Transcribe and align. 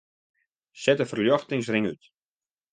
Set 0.85 0.97
de 1.03 1.07
ferljochtingsring 1.11 1.89
út. 1.93 2.13